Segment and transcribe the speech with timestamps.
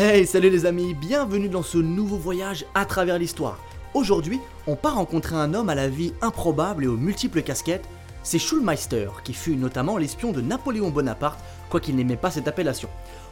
[0.00, 3.58] Hey, salut les amis, bienvenue dans ce nouveau voyage à travers l'histoire.
[3.94, 7.88] Aujourd'hui, on part rencontrer un homme à la vie improbable et aux multiples casquettes.
[8.22, 12.88] C'est Schulmeister, qui fut notamment l'espion de Napoléon Bonaparte, quoiqu'il n'aimait pas cette appellation.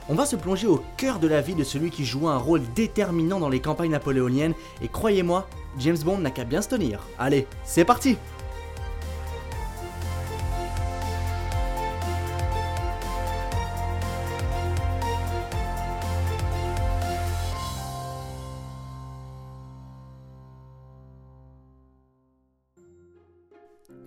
[0.09, 2.63] On va se plonger au cœur de la vie de celui qui joua un rôle
[2.75, 5.49] déterminant dans les campagnes napoléoniennes, et croyez-moi,
[5.79, 6.99] James Bond n'a qu'à bien se tenir.
[7.17, 8.17] Allez, c'est parti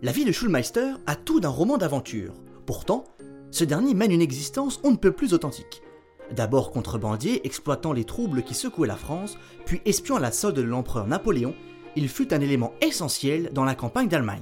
[0.09, 2.33] La vie de Schulmeister a tout d'un roman d'aventure.
[2.65, 3.05] Pourtant,
[3.51, 5.83] ce dernier mène une existence on ne peut plus authentique.
[6.31, 10.63] D'abord contrebandier, exploitant les troubles qui secouaient la France, puis espion à la solde de
[10.63, 11.53] l'empereur Napoléon,
[11.95, 14.41] il fut un élément essentiel dans la campagne d'Allemagne.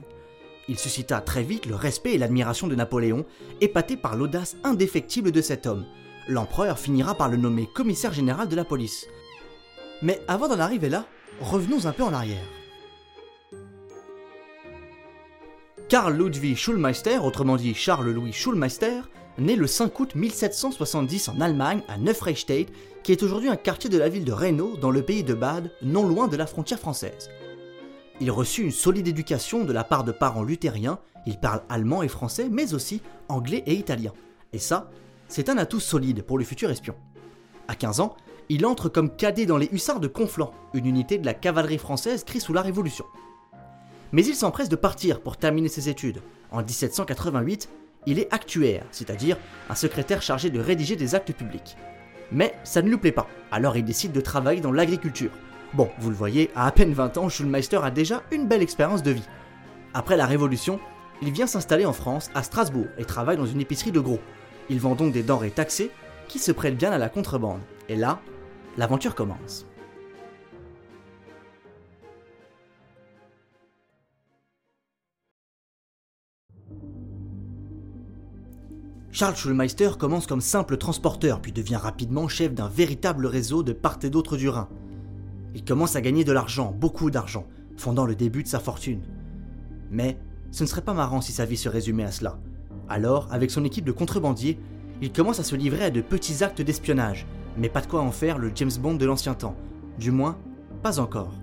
[0.69, 3.25] Il suscita très vite le respect et l'admiration de Napoléon,
[3.59, 5.85] épaté par l'audace indéfectible de cet homme.
[6.29, 9.05] L'empereur finira par le nommer commissaire général de la police.
[10.01, 11.07] Mais avant d'en arriver là,
[11.41, 12.47] revenons un peu en arrière.
[15.89, 19.03] Karl Ludwig Schulmeister, autrement dit Charles-Louis Schulmeister,
[19.37, 22.69] né le 5 août 1770 en Allemagne, à Neufreichstädt,
[23.03, 25.71] qui est aujourd'hui un quartier de la ville de Reynaud, dans le pays de Bade,
[25.81, 27.29] non loin de la frontière française.
[28.19, 32.09] Il reçut une solide éducation de la part de parents luthériens, il parle allemand et
[32.09, 34.11] français, mais aussi anglais et italien.
[34.51, 34.91] Et ça,
[35.29, 36.95] c'est un atout solide pour le futur espion.
[37.69, 38.17] À 15 ans,
[38.49, 42.25] il entre comme cadet dans les hussards de Conflans, une unité de la cavalerie française
[42.25, 43.05] créée sous la Révolution
[44.11, 46.21] mais il s'empresse de partir pour terminer ses études.
[46.51, 47.69] En 1788,
[48.05, 49.37] il est actuaire, c'est-à-dire
[49.69, 51.77] un secrétaire chargé de rédiger des actes publics.
[52.31, 55.31] Mais ça ne lui plaît pas, alors il décide de travailler dans l'agriculture.
[55.73, 59.03] Bon, vous le voyez, à à peine 20 ans, Schulmeister a déjà une belle expérience
[59.03, 59.27] de vie.
[59.93, 60.79] Après la Révolution,
[61.21, 64.19] il vient s'installer en France, à Strasbourg, et travaille dans une épicerie de gros.
[64.69, 65.91] Il vend donc des denrées taxées
[66.27, 67.61] qui se prêtent bien à la contrebande.
[67.89, 68.19] Et là,
[68.77, 69.65] l'aventure commence.
[79.17, 83.97] Charles Schulmeister commence comme simple transporteur, puis devient rapidement chef d'un véritable réseau de part
[84.03, 84.69] et d'autre du Rhin.
[85.55, 89.01] Il commence à gagner de l'argent, beaucoup d'argent, fondant le début de sa fortune.
[89.89, 90.19] Mais
[90.51, 92.37] ce ne serait pas marrant si sa vie se résumait à cela.
[92.89, 94.59] Alors, avec son équipe de contrebandiers,
[95.01, 97.25] il commence à se livrer à de petits actes d'espionnage,
[97.57, 99.55] mais pas de quoi en faire le James Bond de l'ancien temps.
[99.97, 100.37] Du moins,
[100.83, 101.33] pas encore.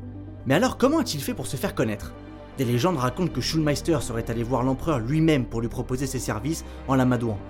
[0.46, 2.14] Mais alors, comment a-t-il fait pour se faire connaître?
[2.56, 6.64] Des légendes racontent que Schulmeister serait allé voir l'empereur lui-même pour lui proposer ses services
[6.86, 7.40] en l'amadouant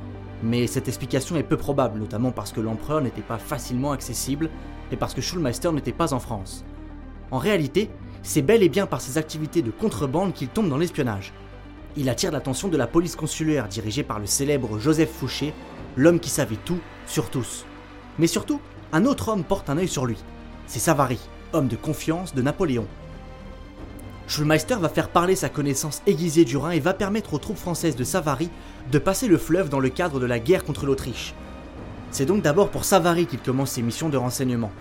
[0.45, 4.51] mais cette explication est peu probable, notamment parce que l'empereur n'était pas facilement accessible
[4.93, 6.65] et parce que Schulmeister n'était pas en France.
[7.31, 7.91] En réalité,
[8.23, 11.33] c'est bel et bien par ses activités de contrebande qu'il tombe dans l'espionnage.
[11.97, 15.55] Il attire l'attention de la police consulaire dirigée par le célèbre Joseph Fouché,
[15.97, 17.65] l'homme qui savait tout sur tous.
[18.19, 18.61] Mais surtout,
[18.93, 20.19] un autre homme porte un œil sur lui.
[20.67, 21.19] C'est Savary,
[21.53, 22.87] homme de confiance de Napoléon.
[24.27, 27.97] Schulmeister va faire parler sa connaissance aiguisée du Rhin et va permettre aux troupes françaises
[27.97, 28.49] de Savary
[28.91, 31.35] de passer le fleuve dans le cadre de la guerre contre l'Autriche.
[32.11, 34.73] C'est donc d'abord pour Savary qu'il commence ses missions de renseignement.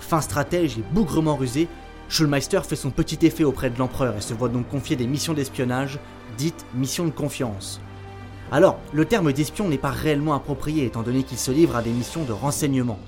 [0.00, 1.68] Fin stratège et bougrement rusé,
[2.08, 5.32] Schulmeister fait son petit effet auprès de l'empereur et se voit donc confier des missions
[5.32, 5.98] d'espionnage,
[6.36, 7.80] dites missions de confiance.
[8.50, 11.92] Alors, le terme d'espion n'est pas réellement approprié étant donné qu'il se livre à des
[11.92, 12.98] missions de renseignement.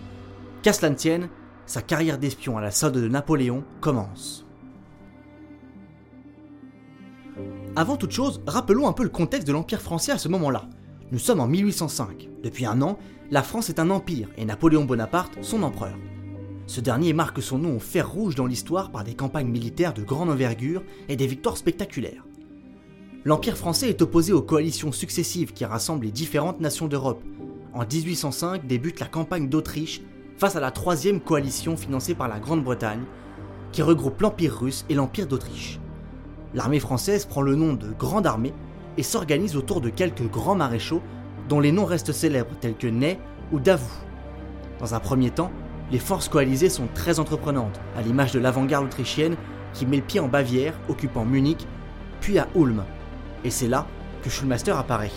[0.62, 1.28] Qu'à cela ne tienne,
[1.66, 4.43] sa carrière d'espion à la solde de Napoléon commence.
[7.76, 10.68] Avant toute chose, rappelons un peu le contexte de l'Empire français à ce moment-là.
[11.10, 12.28] Nous sommes en 1805.
[12.44, 13.00] Depuis un an,
[13.32, 15.96] la France est un empire et Napoléon Bonaparte son empereur.
[16.68, 20.04] Ce dernier marque son nom au fer rouge dans l'histoire par des campagnes militaires de
[20.04, 22.24] grande envergure et des victoires spectaculaires.
[23.24, 27.24] L'Empire français est opposé aux coalitions successives qui rassemblent les différentes nations d'Europe.
[27.72, 30.00] En 1805 débute la campagne d'Autriche
[30.36, 33.02] face à la troisième coalition financée par la Grande-Bretagne,
[33.72, 35.80] qui regroupe l'Empire russe et l'Empire d'Autriche
[36.54, 38.54] l'armée française prend le nom de Grande Armée
[38.96, 41.02] et s'organise autour de quelques grands maréchaux
[41.48, 43.18] dont les noms restent célèbres tels que Ney
[43.52, 44.00] ou Davout.
[44.78, 45.50] Dans un premier temps,
[45.90, 49.36] les forces coalisées sont très entreprenantes, à l'image de l'avant-garde autrichienne
[49.72, 51.66] qui met le pied en Bavière, occupant Munich,
[52.20, 52.84] puis à Ulm.
[53.44, 53.86] Et c'est là
[54.22, 55.10] que Schulmeister apparaît.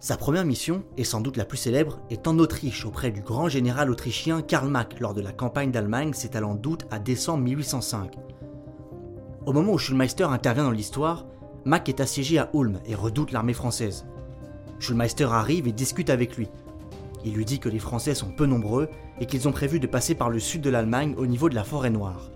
[0.00, 3.48] Sa première mission, et sans doute la plus célèbre, est en Autriche auprès du grand
[3.48, 8.14] général autrichien Karl Mack lors de la campagne d'Allemagne s'étalant d'août à décembre 1805.
[9.44, 11.26] Au moment où Schulmeister intervient dans l'histoire,
[11.64, 14.06] Mac est assiégé à Ulm et redoute l'armée française.
[14.78, 16.48] Schulmeister arrive et discute avec lui.
[17.24, 20.14] Il lui dit que les Français sont peu nombreux et qu'ils ont prévu de passer
[20.14, 22.30] par le sud de l'Allemagne au niveau de la forêt noire.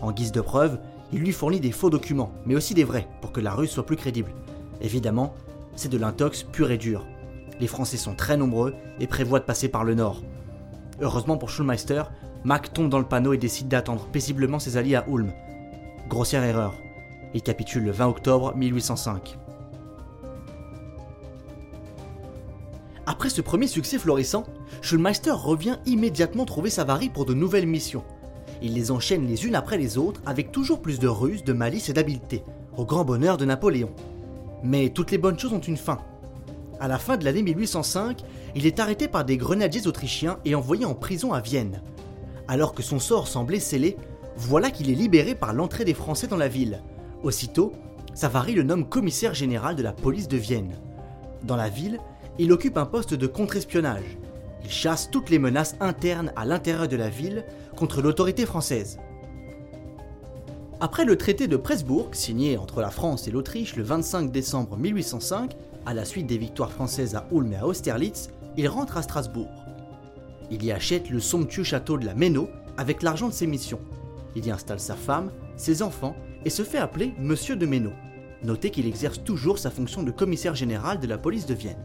[0.00, 0.78] En guise de preuve,
[1.12, 3.84] il lui fournit des faux documents, mais aussi des vrais, pour que la rue soit
[3.84, 4.32] plus crédible.
[4.80, 5.34] Évidemment,
[5.76, 7.06] c'est de l'intox pur et dur.
[7.60, 10.22] Les Français sont très nombreux et prévoient de passer par le nord.
[11.00, 12.02] Heureusement pour Schulmeister,
[12.44, 15.32] Mac tombe dans le panneau et décide d'attendre paisiblement ses alliés à Ulm.
[16.08, 16.74] Grossière erreur.
[17.32, 19.38] Il capitule le 20 octobre 1805.
[23.06, 24.44] Après ce premier succès florissant,
[24.82, 28.04] Schulmeister revient immédiatement trouver Savary pour de nouvelles missions.
[28.62, 31.88] Il les enchaîne les unes après les autres avec toujours plus de ruse, de malice
[31.88, 32.42] et d'habileté,
[32.76, 33.90] au grand bonheur de Napoléon.
[34.64, 35.98] Mais toutes les bonnes choses ont une fin.
[36.80, 38.22] À la fin de l'année 1805,
[38.54, 41.82] il est arrêté par des grenadiers autrichiens et envoyé en prison à Vienne.
[42.48, 43.96] Alors que son sort semblait scellé,
[44.36, 46.82] voilà qu'il est libéré par l'entrée des Français dans la ville.
[47.22, 47.72] Aussitôt,
[48.14, 50.72] Savary le nomme commissaire général de la police de Vienne.
[51.42, 52.00] Dans la ville,
[52.38, 54.18] il occupe un poste de contre-espionnage.
[54.64, 57.44] Il chasse toutes les menaces internes à l'intérieur de la ville
[57.76, 58.98] contre l'autorité française.
[60.84, 65.56] Après le traité de Presbourg, signé entre la France et l'Autriche le 25 décembre 1805,
[65.86, 68.28] à la suite des victoires françaises à Ulm et à Austerlitz,
[68.58, 69.48] il rentre à Strasbourg.
[70.50, 73.80] Il y achète le somptueux château de la Méno avec l'argent de ses missions.
[74.36, 77.92] Il y installe sa femme, ses enfants et se fait appeler Monsieur de Méno.
[78.42, 81.82] Notez qu'il exerce toujours sa fonction de commissaire général de la police de Vienne.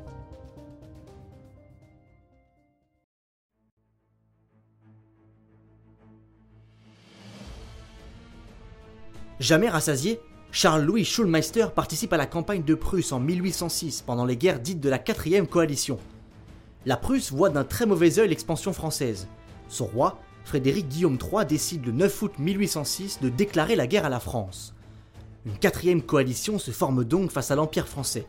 [9.40, 10.20] Jamais rassasié,
[10.52, 14.90] Charles-Louis Schulmeister participe à la campagne de Prusse en 1806 pendant les guerres dites de
[14.90, 15.98] la quatrième coalition.
[16.86, 19.30] La Prusse voit d'un très mauvais œil l'expansion française.
[19.70, 24.10] Son roi, Frédéric Guillaume III, décide le 9 août 1806 de déclarer la guerre à
[24.10, 24.74] la France.
[25.46, 28.26] Une quatrième coalition se forme donc face à l'Empire français.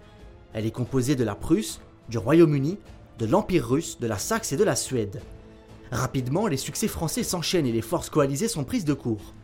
[0.52, 2.78] Elle est composée de la Prusse, du Royaume-Uni,
[3.18, 5.20] de l'Empire russe, de la Saxe et de la Suède.
[5.90, 9.34] Rapidement, les succès français s'enchaînent et les forces coalisées sont prises de court.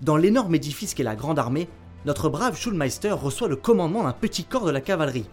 [0.00, 1.68] Dans l'énorme édifice qu'est la Grande Armée,
[2.04, 5.28] notre brave Schulmeister reçoit le commandement d'un petit corps de la cavalerie.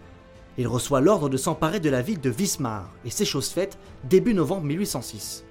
[0.58, 4.34] Il reçoit l'ordre de s'emparer de la ville de Wismar, et c'est chose faite début
[4.34, 5.44] novembre 1806.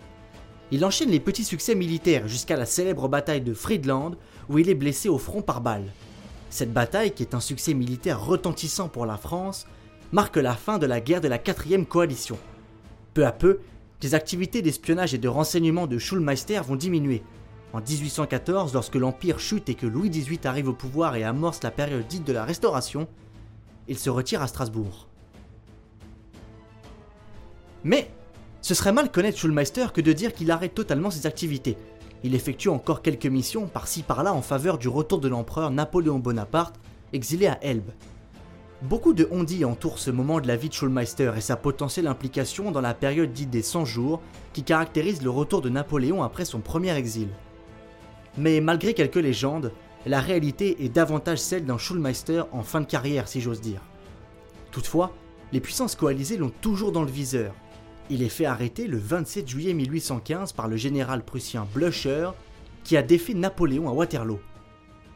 [0.72, 4.16] Il enchaîne les petits succès militaires jusqu'à la célèbre bataille de Friedland,
[4.50, 5.94] où il est blessé au front par balle.
[6.50, 9.66] Cette bataille, qui est un succès militaire retentissant pour la France,
[10.12, 12.38] marque la fin de la guerre de la quatrième coalition.
[13.14, 13.60] Peu à peu,
[14.02, 17.24] les activités d'espionnage et de renseignement de Schulmeister vont diminuer,
[17.76, 21.72] en 1814, lorsque l'Empire chute et que Louis XVIII arrive au pouvoir et amorce la
[21.72, 23.06] période dite de la Restauration,
[23.90, 25.10] il se retire à Strasbourg.
[27.84, 28.10] Mais
[28.62, 31.78] ce serait mal connaître Schulmeister que de dire qu'il arrête totalement ses activités.
[32.24, 36.80] Il effectue encore quelques missions par-ci par-là en faveur du retour de l'empereur Napoléon Bonaparte,
[37.12, 37.92] exilé à Elbe.
[38.84, 42.72] Beaucoup de on entourent ce moment de la vie de Schulmeister et sa potentielle implication
[42.72, 44.22] dans la période dite des 100 jours
[44.54, 47.28] qui caractérise le retour de Napoléon après son premier exil.
[48.38, 49.72] Mais malgré quelques légendes,
[50.06, 53.82] la réalité est davantage celle d'un Schulmeister en fin de carrière, si j'ose dire.
[54.72, 55.14] Toutefois,
[55.52, 57.54] les puissances coalisées l'ont toujours dans le viseur.
[58.10, 62.30] Il est fait arrêter le 27 juillet 1815 par le général prussien Blücher,
[62.84, 64.40] qui a défait Napoléon à Waterloo.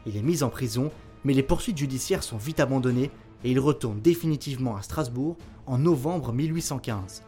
[0.06, 0.90] Il est mis en prison,
[1.24, 3.10] mais les poursuites judiciaires sont vite abandonnées
[3.44, 5.36] et il retourne définitivement à Strasbourg
[5.66, 7.22] en novembre 1815.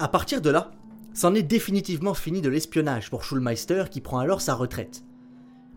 [0.00, 0.70] À partir de là,
[1.12, 5.04] c'en est définitivement fini de l'espionnage pour Schulmeister qui prend alors sa retraite.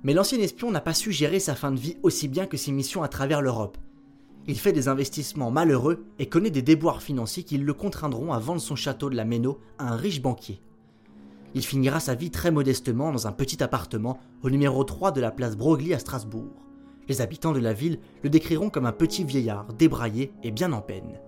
[0.03, 2.71] Mais l'ancien espion n'a pas su gérer sa fin de vie aussi bien que ses
[2.71, 3.77] missions à travers l'Europe.
[4.47, 8.61] Il fait des investissements malheureux et connaît des déboires financiers qui le contraindront à vendre
[8.61, 10.61] son château de la Méno à un riche banquier.
[11.53, 15.31] Il finira sa vie très modestement dans un petit appartement au numéro 3 de la
[15.31, 16.63] place Broglie à Strasbourg.
[17.09, 20.81] Les habitants de la ville le décriront comme un petit vieillard débraillé et bien en
[20.81, 21.19] peine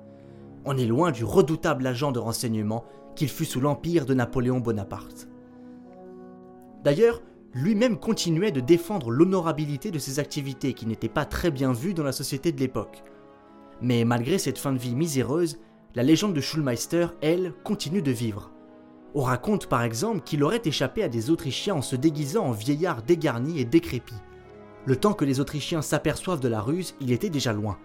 [0.65, 5.27] on est loin du redoutable agent de renseignement qu'il fut sous l'empire de Napoléon Bonaparte.
[6.83, 7.21] D'ailleurs,
[7.53, 12.03] lui-même continuait de défendre l'honorabilité de ses activités qui n'étaient pas très bien vues dans
[12.03, 13.03] la société de l'époque.
[13.81, 15.59] Mais malgré cette fin de vie miséreuse,
[15.93, 18.51] la légende de Schulmeister, elle, continue de vivre.
[19.13, 23.01] On raconte par exemple qu'il aurait échappé à des Autrichiens en se déguisant en vieillard
[23.01, 24.13] dégarni et décrépit.
[24.85, 27.77] Le temps que les Autrichiens s'aperçoivent de la ruse, il était déjà loin.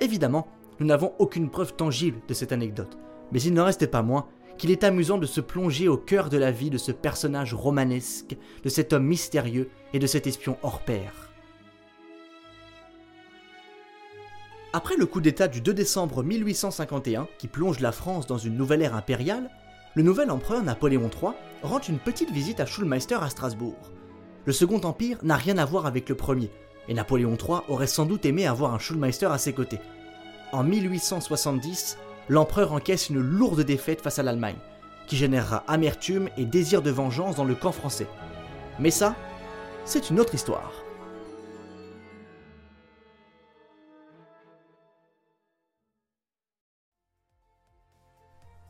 [0.00, 2.98] Évidemment, nous n'avons aucune preuve tangible de cette anecdote,
[3.32, 4.26] mais il ne restait pas moins
[4.58, 8.36] qu'il est amusant de se plonger au cœur de la vie de ce personnage romanesque,
[8.64, 11.30] de cet homme mystérieux et de cet espion hors pair.
[14.72, 18.82] Après le coup d'État du 2 décembre 1851, qui plonge la France dans une nouvelle
[18.82, 19.50] ère impériale,
[19.94, 23.78] le nouvel empereur Napoléon III rend une petite visite à Schulmeister à Strasbourg.
[24.44, 26.50] Le Second Empire n'a rien à voir avec le premier,
[26.88, 29.80] et Napoléon III aurait sans doute aimé avoir un Schulmeister à ses côtés.
[30.56, 31.98] En 1870,
[32.30, 34.56] l'empereur encaisse une lourde défaite face à l'Allemagne,
[35.06, 38.06] qui générera amertume et désir de vengeance dans le camp français.
[38.78, 39.14] Mais ça,
[39.84, 40.72] c'est une autre histoire.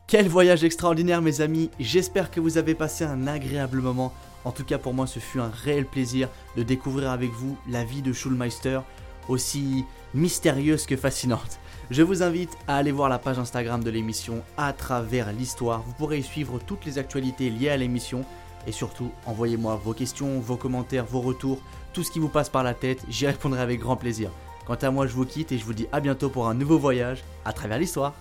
[0.09, 4.11] Quel voyage extraordinaire mes amis, j'espère que vous avez passé un agréable moment.
[4.43, 6.27] En tout cas pour moi ce fut un réel plaisir
[6.57, 8.81] de découvrir avec vous la vie de Schulmeister,
[9.29, 11.59] aussi mystérieuse que fascinante.
[11.89, 15.81] Je vous invite à aller voir la page Instagram de l'émission à travers l'histoire.
[15.83, 18.25] Vous pourrez y suivre toutes les actualités liées à l'émission.
[18.65, 21.59] Et surtout, envoyez-moi vos questions, vos commentaires, vos retours,
[21.93, 24.29] tout ce qui vous passe par la tête, j'y répondrai avec grand plaisir.
[24.65, 26.77] Quant à moi, je vous quitte et je vous dis à bientôt pour un nouveau
[26.77, 28.13] voyage à travers l'histoire.